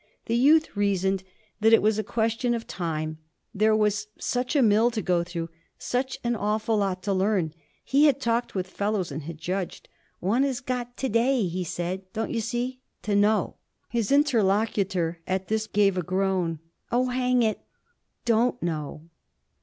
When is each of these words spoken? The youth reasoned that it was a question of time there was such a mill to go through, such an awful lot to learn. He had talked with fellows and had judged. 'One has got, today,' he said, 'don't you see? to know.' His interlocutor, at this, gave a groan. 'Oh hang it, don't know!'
The 0.25 0.35
youth 0.35 0.75
reasoned 0.75 1.21
that 1.59 1.73
it 1.73 1.81
was 1.83 1.99
a 1.99 2.03
question 2.03 2.55
of 2.55 2.65
time 2.65 3.19
there 3.53 3.75
was 3.75 4.07
such 4.17 4.55
a 4.55 4.63
mill 4.63 4.89
to 4.89 5.01
go 5.03 5.23
through, 5.23 5.49
such 5.77 6.17
an 6.23 6.35
awful 6.35 6.77
lot 6.77 7.03
to 7.03 7.13
learn. 7.13 7.53
He 7.83 8.05
had 8.05 8.19
talked 8.19 8.55
with 8.55 8.65
fellows 8.65 9.11
and 9.11 9.25
had 9.25 9.37
judged. 9.37 9.89
'One 10.19 10.41
has 10.41 10.59
got, 10.59 10.97
today,' 10.97 11.45
he 11.45 11.63
said, 11.63 12.11
'don't 12.13 12.31
you 12.31 12.41
see? 12.41 12.79
to 13.03 13.15
know.' 13.15 13.57
His 13.89 14.11
interlocutor, 14.11 15.21
at 15.27 15.49
this, 15.49 15.67
gave 15.67 15.99
a 15.99 16.01
groan. 16.01 16.57
'Oh 16.91 17.09
hang 17.09 17.43
it, 17.43 17.61
don't 18.25 18.59
know!' 18.63 19.03